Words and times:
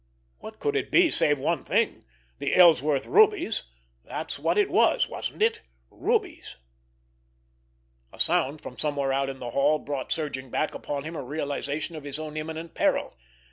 What 0.39 0.57
could 0.57 0.75
it 0.75 0.89
be 0.89 1.11
save 1.11 1.37
one 1.37 1.63
thing! 1.63 2.05
The 2.39 2.55
Ellsworth 2.55 3.05
rubies! 3.05 3.65
That 4.03 4.39
was 4.39 4.57
it, 4.57 4.71
wasn't 4.71 5.43
it—rubies! 5.43 6.55
A 8.11 8.19
sound 8.19 8.61
from 8.61 8.79
somewhere 8.79 9.13
out 9.13 9.29
in 9.29 9.37
the 9.37 9.51
hall 9.51 9.77
brought 9.77 10.11
surging 10.11 10.49
back 10.49 10.73
upon 10.73 11.03
him 11.03 11.15
a 11.15 11.21
realization 11.21 11.95
of 11.95 12.03
his 12.03 12.17
own 12.17 12.35
imminent 12.35 12.73
peril. 12.73 13.15